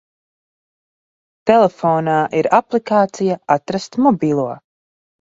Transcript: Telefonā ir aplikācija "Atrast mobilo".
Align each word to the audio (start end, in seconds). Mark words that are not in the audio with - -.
Telefonā 1.51 2.17
ir 2.41 2.51
aplikācija 2.63 3.39
"Atrast 3.61 4.03
mobilo". 4.09 4.53